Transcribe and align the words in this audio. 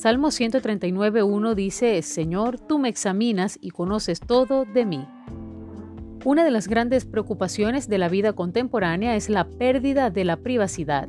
Salmo 0.00 0.28
139.1 0.28 1.54
dice, 1.54 2.00
Señor, 2.00 2.58
tú 2.58 2.78
me 2.78 2.88
examinas 2.88 3.58
y 3.60 3.68
conoces 3.68 4.18
todo 4.18 4.64
de 4.64 4.86
mí. 4.86 5.06
Una 6.24 6.42
de 6.42 6.50
las 6.50 6.68
grandes 6.68 7.04
preocupaciones 7.04 7.86
de 7.86 7.98
la 7.98 8.08
vida 8.08 8.32
contemporánea 8.32 9.14
es 9.14 9.28
la 9.28 9.44
pérdida 9.44 10.08
de 10.08 10.24
la 10.24 10.38
privacidad. 10.38 11.06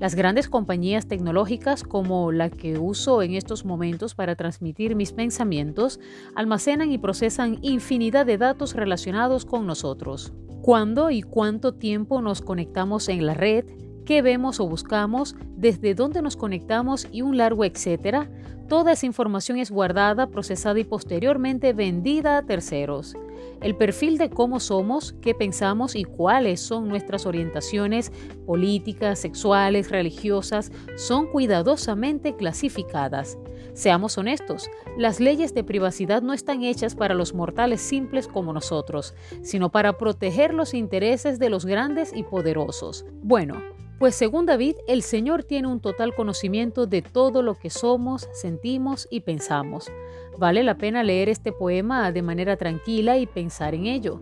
Las 0.00 0.16
grandes 0.16 0.48
compañías 0.48 1.06
tecnológicas 1.06 1.84
como 1.84 2.32
la 2.32 2.50
que 2.50 2.76
uso 2.76 3.22
en 3.22 3.34
estos 3.34 3.64
momentos 3.64 4.16
para 4.16 4.34
transmitir 4.34 4.96
mis 4.96 5.12
pensamientos 5.12 6.00
almacenan 6.34 6.90
y 6.90 6.98
procesan 6.98 7.60
infinidad 7.62 8.26
de 8.26 8.36
datos 8.36 8.74
relacionados 8.74 9.44
con 9.44 9.64
nosotros. 9.64 10.32
¿Cuándo 10.60 11.12
y 11.12 11.22
cuánto 11.22 11.74
tiempo 11.74 12.20
nos 12.20 12.42
conectamos 12.42 13.08
en 13.08 13.26
la 13.26 13.34
red? 13.34 13.64
Qué 14.04 14.22
vemos 14.22 14.60
o 14.60 14.68
buscamos, 14.68 15.36
desde 15.56 15.94
dónde 15.94 16.22
nos 16.22 16.36
conectamos 16.36 17.08
y 17.10 17.22
un 17.22 17.36
largo 17.36 17.64
etcétera, 17.64 18.30
toda 18.68 18.92
esa 18.92 19.06
información 19.06 19.58
es 19.58 19.70
guardada, 19.70 20.28
procesada 20.28 20.78
y 20.78 20.84
posteriormente 20.84 21.72
vendida 21.72 22.38
a 22.38 22.42
terceros. 22.42 23.14
El 23.60 23.76
perfil 23.76 24.18
de 24.18 24.30
cómo 24.30 24.60
somos, 24.60 25.14
qué 25.20 25.34
pensamos 25.34 25.96
y 25.96 26.04
cuáles 26.04 26.60
son 26.60 26.88
nuestras 26.88 27.24
orientaciones 27.26 28.12
políticas, 28.46 29.18
sexuales, 29.18 29.90
religiosas 29.90 30.70
son 30.96 31.26
cuidadosamente 31.26 32.36
clasificadas. 32.36 33.38
Seamos 33.72 34.18
honestos, 34.18 34.70
las 34.96 35.18
leyes 35.18 35.52
de 35.54 35.64
privacidad 35.64 36.22
no 36.22 36.32
están 36.32 36.62
hechas 36.62 36.94
para 36.94 37.14
los 37.14 37.34
mortales 37.34 37.80
simples 37.80 38.28
como 38.28 38.52
nosotros, 38.52 39.14
sino 39.42 39.70
para 39.70 39.98
proteger 39.98 40.54
los 40.54 40.74
intereses 40.74 41.38
de 41.38 41.50
los 41.50 41.66
grandes 41.66 42.12
y 42.14 42.22
poderosos. 42.22 43.04
Bueno, 43.22 43.73
pues 44.04 44.16
según 44.16 44.44
David, 44.44 44.76
el 44.86 45.00
Señor 45.00 45.44
tiene 45.44 45.66
un 45.66 45.80
total 45.80 46.14
conocimiento 46.14 46.84
de 46.84 47.00
todo 47.00 47.40
lo 47.40 47.54
que 47.54 47.70
somos, 47.70 48.28
sentimos 48.34 49.08
y 49.10 49.20
pensamos. 49.20 49.90
Vale 50.36 50.62
la 50.62 50.76
pena 50.76 51.02
leer 51.02 51.30
este 51.30 51.52
poema 51.52 52.12
de 52.12 52.20
manera 52.20 52.58
tranquila 52.58 53.16
y 53.16 53.24
pensar 53.24 53.74
en 53.74 53.86
ello. 53.86 54.20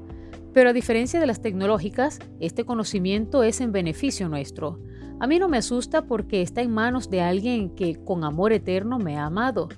Pero 0.52 0.70
a 0.70 0.72
diferencia 0.72 1.18
de 1.18 1.26
las 1.26 1.42
tecnológicas, 1.42 2.20
este 2.38 2.64
conocimiento 2.64 3.42
es 3.42 3.60
en 3.60 3.72
beneficio 3.72 4.28
nuestro. 4.28 4.78
A 5.18 5.26
mí 5.26 5.40
no 5.40 5.48
me 5.48 5.56
asusta 5.56 6.06
porque 6.06 6.42
está 6.42 6.60
en 6.62 6.70
manos 6.70 7.10
de 7.10 7.20
alguien 7.20 7.74
que 7.74 7.96
con 8.04 8.22
amor 8.22 8.52
eterno 8.52 9.00
me 9.00 9.18
ha 9.18 9.24
amado, 9.24 9.68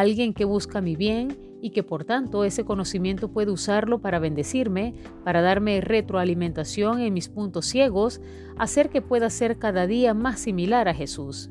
alguien 0.00 0.34
que 0.34 0.44
busca 0.44 0.80
mi 0.80 0.96
bien 0.96 1.38
y 1.62 1.70
que 1.70 1.82
por 1.82 2.04
tanto 2.04 2.44
ese 2.44 2.64
conocimiento 2.64 3.28
puede 3.28 3.50
usarlo 3.50 4.00
para 4.00 4.18
bendecirme, 4.18 4.94
para 5.24 5.40
darme 5.40 5.80
retroalimentación 5.80 7.00
en 7.00 7.14
mis 7.14 7.28
puntos 7.28 7.66
ciegos, 7.66 8.20
hacer 8.58 8.90
que 8.90 9.00
pueda 9.00 9.30
ser 9.30 9.58
cada 9.58 9.86
día 9.86 10.12
más 10.12 10.40
similar 10.40 10.88
a 10.88 10.94
Jesús. 10.94 11.50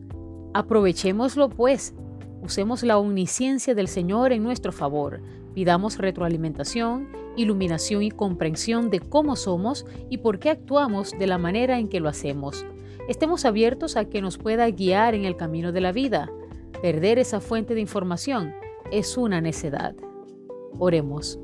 Aprovechémoslo 0.54 1.50
pues, 1.50 1.96
usemos 2.44 2.84
la 2.84 2.98
omnisciencia 2.98 3.74
del 3.74 3.88
Señor 3.88 4.34
en 4.34 4.44
nuestro 4.44 4.72
favor, 4.72 5.22
pidamos 5.56 5.98
retroalimentación, 5.98 7.08
iluminación 7.38 8.04
y 8.04 8.12
comprensión 8.12 8.90
de 8.90 9.00
cómo 9.00 9.36
somos 9.36 9.86
y 10.10 10.18
por 10.18 10.40
qué 10.40 10.50
actuamos 10.50 11.12
de 11.18 11.28
la 11.28 11.38
manera 11.38 11.80
en 11.80 11.88
que 11.88 12.00
lo 12.00 12.10
hacemos. 12.10 12.66
Estemos 13.08 13.46
abiertos 13.46 13.98
a 13.98 14.06
que 14.06 14.22
nos 14.22 14.38
pueda 14.38 14.70
guiar 14.70 15.14
en 15.16 15.26
el 15.26 15.36
camino 15.36 15.72
de 15.72 15.82
la 15.82 15.92
vida. 15.92 16.32
Perder 16.84 17.18
esa 17.18 17.40
fuente 17.40 17.76
de 17.76 17.80
información 17.80 18.54
es 18.92 19.16
una 19.16 19.40
necedad. 19.40 19.96
Oremos. 20.78 21.40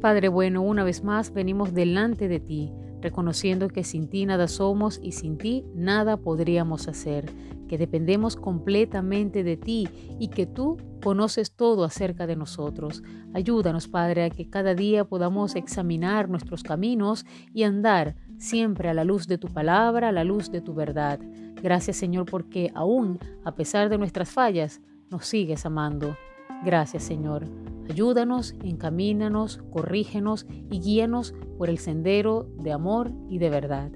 Padre 0.00 0.28
bueno, 0.28 0.62
una 0.62 0.84
vez 0.84 1.02
más 1.02 1.32
venimos 1.32 1.74
delante 1.74 2.28
de 2.28 2.38
ti, 2.38 2.72
reconociendo 3.00 3.66
que 3.66 3.82
sin 3.82 4.08
ti 4.08 4.24
nada 4.24 4.46
somos 4.46 5.00
y 5.02 5.10
sin 5.10 5.36
ti 5.36 5.64
nada 5.74 6.16
podríamos 6.16 6.86
hacer, 6.86 7.28
que 7.66 7.76
dependemos 7.76 8.36
completamente 8.36 9.42
de 9.42 9.56
ti 9.56 9.88
y 10.20 10.28
que 10.28 10.46
tú 10.46 10.76
conoces 11.02 11.56
todo 11.56 11.82
acerca 11.82 12.28
de 12.28 12.36
nosotros. 12.36 13.02
Ayúdanos, 13.32 13.88
Padre, 13.88 14.22
a 14.22 14.30
que 14.30 14.48
cada 14.48 14.76
día 14.76 15.04
podamos 15.04 15.56
examinar 15.56 16.28
nuestros 16.28 16.62
caminos 16.62 17.26
y 17.52 17.64
andar 17.64 18.14
siempre 18.38 18.90
a 18.90 18.94
la 18.94 19.02
luz 19.02 19.26
de 19.26 19.38
tu 19.38 19.48
palabra, 19.48 20.10
a 20.10 20.12
la 20.12 20.22
luz 20.22 20.52
de 20.52 20.60
tu 20.60 20.72
verdad. 20.72 21.18
Gracias, 21.64 21.96
Señor, 21.96 22.26
porque 22.26 22.70
aún 22.74 23.18
a 23.42 23.54
pesar 23.54 23.88
de 23.88 23.96
nuestras 23.96 24.30
fallas, 24.30 24.82
nos 25.10 25.24
sigues 25.24 25.64
amando. 25.64 26.14
Gracias 26.62 27.04
Señor. 27.04 27.46
Ayúdanos, 27.88 28.54
encamínanos, 28.62 29.62
corrígenos 29.72 30.46
y 30.70 30.80
guíanos 30.80 31.34
por 31.56 31.70
el 31.70 31.78
sendero 31.78 32.46
de 32.58 32.70
amor 32.70 33.12
y 33.30 33.38
de 33.38 33.48
verdad. 33.48 33.90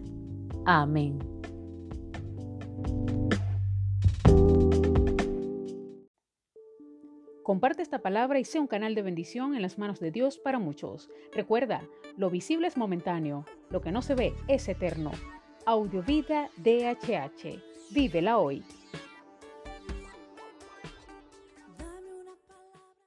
Amén. 0.64 1.18
Comparte 7.42 7.82
esta 7.82 7.98
palabra 7.98 8.38
y 8.38 8.46
sea 8.46 8.62
un 8.62 8.66
canal 8.66 8.94
de 8.94 9.02
bendición 9.02 9.54
en 9.54 9.60
las 9.60 9.76
manos 9.76 10.00
de 10.00 10.10
Dios 10.10 10.38
para 10.38 10.58
muchos. 10.58 11.10
Recuerda, 11.34 11.82
lo 12.16 12.30
visible 12.30 12.66
es 12.66 12.78
momentáneo, 12.78 13.44
lo 13.68 13.82
que 13.82 13.92
no 13.92 14.00
se 14.00 14.14
ve 14.14 14.32
es 14.48 14.66
eterno. 14.70 15.10
Audiovida 15.68 16.48
DHH. 16.56 17.60
Vívela 17.90 18.38
hoy. 18.38 18.62